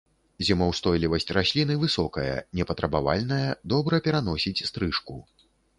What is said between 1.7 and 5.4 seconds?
высокая, непатрабавальная, добра пераносіць стрыжку.